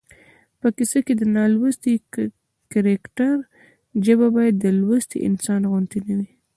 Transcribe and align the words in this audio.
په 0.59 0.67
کیسه 0.77 0.99
کې 1.05 1.13
د 1.17 1.21
نالوستي 1.35 1.93
کرکټر 2.71 3.35
ژبه 4.05 4.27
باید 4.35 4.55
د 4.59 4.65
لوستي 4.79 5.17
انسان 5.29 5.61
غوندې 5.71 5.99
نه 6.07 6.13
وي 6.19 6.29